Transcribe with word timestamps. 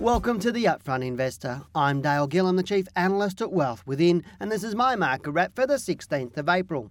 Welcome 0.00 0.40
to 0.40 0.50
the 0.50 0.64
Upfront 0.64 1.04
Investor. 1.04 1.60
I'm 1.74 2.00
Dale 2.00 2.26
Gillham, 2.26 2.56
the 2.56 2.62
Chief 2.62 2.86
Analyst 2.96 3.42
at 3.42 3.52
Wealth 3.52 3.86
Within, 3.86 4.24
and 4.40 4.50
this 4.50 4.64
is 4.64 4.74
my 4.74 4.96
market 4.96 5.30
wrap 5.30 5.54
for 5.54 5.66
the 5.66 5.74
16th 5.74 6.38
of 6.38 6.48
April. 6.48 6.90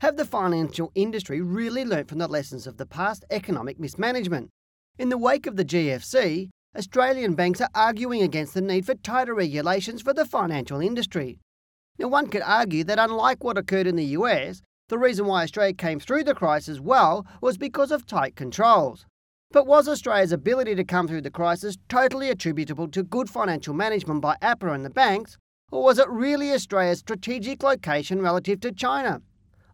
Have 0.00 0.16
the 0.16 0.24
financial 0.24 0.90
industry 0.94 1.42
really 1.42 1.84
learnt 1.84 2.08
from 2.08 2.16
the 2.16 2.26
lessons 2.26 2.66
of 2.66 2.78
the 2.78 2.86
past 2.86 3.26
economic 3.30 3.78
mismanagement? 3.78 4.48
In 4.98 5.10
the 5.10 5.18
wake 5.18 5.46
of 5.46 5.56
the 5.56 5.66
GFC, 5.66 6.48
Australian 6.74 7.34
banks 7.34 7.60
are 7.60 7.68
arguing 7.74 8.22
against 8.22 8.54
the 8.54 8.62
need 8.62 8.86
for 8.86 8.94
tighter 8.94 9.34
regulations 9.34 10.00
for 10.00 10.14
the 10.14 10.24
financial 10.24 10.80
industry. 10.80 11.40
Now, 11.98 12.08
one 12.08 12.28
could 12.28 12.42
argue 12.42 12.84
that 12.84 12.98
unlike 12.98 13.44
what 13.44 13.58
occurred 13.58 13.86
in 13.86 13.96
the 13.96 14.16
US, 14.16 14.62
the 14.88 14.96
reason 14.96 15.26
why 15.26 15.42
Australia 15.42 15.74
came 15.74 16.00
through 16.00 16.24
the 16.24 16.34
crisis 16.34 16.80
well 16.80 17.26
was 17.42 17.58
because 17.58 17.92
of 17.92 18.06
tight 18.06 18.34
controls. 18.34 19.04
But 19.50 19.66
was 19.66 19.88
Australia's 19.88 20.32
ability 20.32 20.74
to 20.74 20.84
come 20.84 21.08
through 21.08 21.22
the 21.22 21.30
crisis 21.30 21.78
totally 21.88 22.28
attributable 22.28 22.86
to 22.88 23.02
good 23.02 23.30
financial 23.30 23.72
management 23.72 24.20
by 24.20 24.36
APRA 24.42 24.74
and 24.74 24.84
the 24.84 24.90
banks, 24.90 25.38
or 25.72 25.82
was 25.82 25.98
it 25.98 26.08
really 26.10 26.52
Australia's 26.52 26.98
strategic 26.98 27.62
location 27.62 28.20
relative 28.20 28.60
to 28.60 28.72
China? 28.72 29.22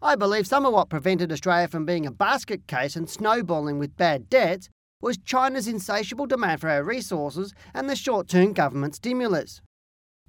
I 0.01 0.15
believe 0.15 0.47
some 0.47 0.65
of 0.65 0.73
what 0.73 0.91
prevented 0.91 1.33
Australia 1.33 1.67
from 1.67 1.87
being 1.87 2.07
a 2.07 2.13
basket 2.13 2.69
case 2.69 2.95
and 2.95 3.11
snowballing 3.11 3.81
with 3.81 3.97
bad 3.97 4.31
debts 4.31 4.69
was 5.01 5.19
China's 5.19 5.67
insatiable 5.67 6.27
demand 6.27 6.61
for 6.61 6.71
our 6.71 6.85
resources 6.85 7.53
and 7.75 7.91
the 7.91 7.97
short 7.97 8.29
term 8.29 8.53
government 8.53 8.95
stimulus. 8.95 9.61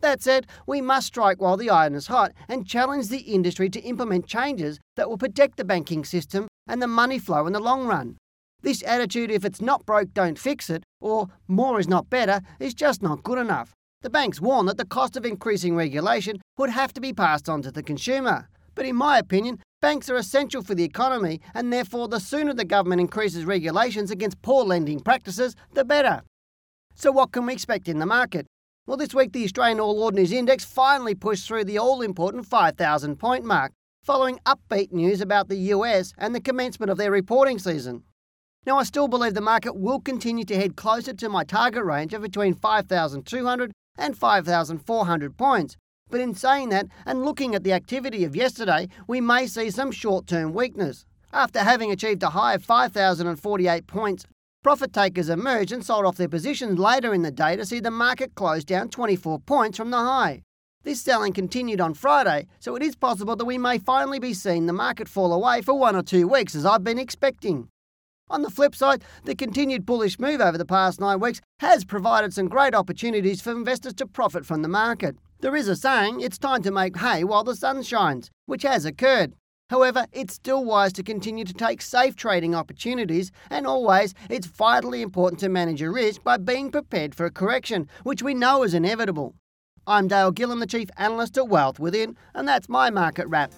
That 0.01 0.23
said, 0.23 0.47
we 0.65 0.81
must 0.81 1.07
strike 1.07 1.39
while 1.39 1.55
the 1.55 1.69
iron 1.69 1.93
is 1.93 2.07
hot 2.07 2.31
and 2.49 2.67
challenge 2.67 3.09
the 3.09 3.19
industry 3.19 3.69
to 3.69 3.81
implement 3.81 4.25
changes 4.27 4.79
that 4.95 5.07
will 5.07 5.19
protect 5.19 5.57
the 5.57 5.63
banking 5.63 6.03
system 6.03 6.47
and 6.67 6.81
the 6.81 6.87
money 6.87 7.19
flow 7.19 7.45
in 7.45 7.53
the 7.53 7.59
long 7.59 7.85
run. 7.85 8.17
This 8.65 8.81
attitude, 8.81 9.29
if 9.29 9.45
it's 9.45 9.61
not 9.61 9.85
broke, 9.85 10.11
don't 10.15 10.39
fix 10.39 10.71
it, 10.71 10.83
or 10.99 11.27
more 11.47 11.79
is 11.79 11.87
not 11.87 12.09
better, 12.09 12.41
is 12.59 12.73
just 12.73 13.03
not 13.03 13.21
good 13.21 13.37
enough. 13.37 13.75
The 14.01 14.09
banks 14.09 14.41
warn 14.41 14.65
that 14.65 14.77
the 14.77 14.87
cost 14.87 15.15
of 15.15 15.23
increasing 15.23 15.75
regulation 15.75 16.41
would 16.57 16.71
have 16.71 16.91
to 16.93 16.99
be 16.99 17.13
passed 17.13 17.47
on 17.47 17.61
to 17.61 17.71
the 17.71 17.83
consumer. 17.83 18.49
But 18.73 18.87
in 18.87 18.95
my 18.95 19.19
opinion, 19.19 19.59
banks 19.83 20.09
are 20.09 20.15
essential 20.15 20.63
for 20.63 20.73
the 20.73 20.83
economy, 20.83 21.41
and 21.53 21.71
therefore, 21.71 22.07
the 22.07 22.19
sooner 22.19 22.55
the 22.55 22.65
government 22.65 23.01
increases 23.01 23.45
regulations 23.45 24.09
against 24.09 24.41
poor 24.41 24.65
lending 24.65 24.99
practices, 24.99 25.55
the 25.75 25.85
better. 25.85 26.23
So, 26.95 27.11
what 27.11 27.33
can 27.33 27.45
we 27.45 27.53
expect 27.53 27.87
in 27.87 27.99
the 27.99 28.07
market? 28.07 28.47
Well, 28.87 28.97
this 28.97 29.13
week 29.13 29.31
the 29.31 29.43
Australian 29.43 29.79
All 29.79 30.01
Ordinaries 30.01 30.31
Index 30.31 30.65
finally 30.65 31.13
pushed 31.13 31.47
through 31.47 31.65
the 31.65 31.77
all 31.77 32.01
important 32.01 32.47
5,000 32.47 33.17
point 33.17 33.45
mark, 33.45 33.73
following 34.01 34.39
upbeat 34.43 34.91
news 34.91 35.21
about 35.21 35.49
the 35.49 35.69
US 35.75 36.13
and 36.17 36.33
the 36.33 36.41
commencement 36.41 36.89
of 36.89 36.97
their 36.97 37.11
reporting 37.11 37.59
season. 37.59 38.01
Now, 38.65 38.79
I 38.79 38.83
still 38.83 39.07
believe 39.07 39.35
the 39.35 39.41
market 39.41 39.75
will 39.75 39.99
continue 39.99 40.43
to 40.45 40.55
head 40.55 40.75
closer 40.75 41.13
to 41.13 41.29
my 41.29 41.43
target 41.43 41.83
range 41.83 42.15
of 42.15 42.23
between 42.23 42.55
5,200 42.55 43.71
and 43.95 44.17
5,400 44.17 45.37
points. 45.37 45.77
But 46.09 46.19
in 46.19 46.33
saying 46.33 46.69
that, 46.69 46.87
and 47.05 47.23
looking 47.23 47.53
at 47.53 47.63
the 47.63 47.73
activity 47.73 48.23
of 48.23 48.35
yesterday, 48.35 48.87
we 49.07 49.21
may 49.21 49.45
see 49.45 49.69
some 49.69 49.91
short 49.91 50.25
term 50.25 50.53
weakness. 50.53 51.05
After 51.31 51.59
having 51.59 51.91
achieved 51.91 52.23
a 52.23 52.29
high 52.29 52.55
of 52.55 52.63
5,048 52.63 53.85
points, 53.85 54.25
profit 54.63 54.93
takers 54.93 55.29
emerged 55.29 55.71
and 55.71 55.85
sold 55.85 56.05
off 56.05 56.17
their 56.17 56.27
positions 56.27 56.79
later 56.79 57.13
in 57.13 57.21
the 57.21 57.31
day 57.31 57.55
to 57.55 57.65
see 57.65 57.79
the 57.79 57.91
market 57.91 58.33
close 58.33 58.63
down 58.63 58.89
24 58.89 59.39
points 59.39 59.77
from 59.77 59.91
the 59.91 59.97
high. 59.97 60.41
This 60.83 61.01
selling 61.01 61.33
continued 61.33 61.81
on 61.81 61.93
Friday, 61.93 62.47
so 62.59 62.75
it 62.75 62.81
is 62.81 62.95
possible 62.95 63.35
that 63.35 63.45
we 63.45 63.59
may 63.59 63.77
finally 63.77 64.19
be 64.19 64.33
seeing 64.33 64.65
the 64.65 64.73
market 64.73 65.07
fall 65.07 65.33
away 65.33 65.61
for 65.61 65.77
one 65.77 65.95
or 65.95 66.03
two 66.03 66.27
weeks 66.27 66.55
as 66.55 66.65
I've 66.65 66.83
been 66.83 66.99
expecting. 66.99 67.69
On 68.27 68.41
the 68.41 68.49
flip 68.49 68.73
side, 68.73 69.03
the 69.25 69.35
continued 69.35 69.85
bullish 69.85 70.17
move 70.19 70.41
over 70.41 70.57
the 70.57 70.65
past 70.65 70.99
nine 70.99 71.19
weeks 71.19 71.41
has 71.59 71.85
provided 71.85 72.33
some 72.33 72.47
great 72.47 72.73
opportunities 72.73 73.39
for 73.39 73.51
investors 73.51 73.93
to 73.93 74.07
profit 74.07 74.47
from 74.47 74.63
the 74.63 74.67
market. 74.67 75.15
There 75.41 75.55
is 75.55 75.67
a 75.67 75.75
saying, 75.75 76.21
it's 76.21 76.39
time 76.39 76.63
to 76.63 76.71
make 76.71 76.97
hay 76.97 77.23
while 77.23 77.43
the 77.43 77.55
sun 77.55 77.83
shines, 77.83 78.31
which 78.47 78.63
has 78.63 78.83
occurred. 78.83 79.35
However, 79.69 80.07
it's 80.11 80.33
still 80.33 80.65
wise 80.65 80.91
to 80.93 81.03
continue 81.03 81.45
to 81.45 81.53
take 81.53 81.83
safe 81.83 82.15
trading 82.15 82.55
opportunities, 82.55 83.31
and 83.51 83.67
always, 83.67 84.15
it's 84.27 84.47
vitally 84.47 85.03
important 85.03 85.39
to 85.41 85.49
manage 85.49 85.79
your 85.79 85.91
risk 85.91 86.23
by 86.23 86.37
being 86.37 86.71
prepared 86.71 87.13
for 87.13 87.27
a 87.27 87.31
correction, 87.31 87.87
which 88.03 88.23
we 88.23 88.33
know 88.33 88.63
is 88.63 88.73
inevitable. 88.73 89.35
I'm 89.85 90.07
Dale 90.07 90.33
Gillham, 90.33 90.59
the 90.59 90.65
Chief 90.65 90.89
Analyst 90.97 91.37
at 91.37 91.47
Wealth 91.47 91.79
Within, 91.79 92.17
and 92.33 92.47
that's 92.47 92.69
my 92.69 92.89
market 92.89 93.27
wrap. 93.27 93.53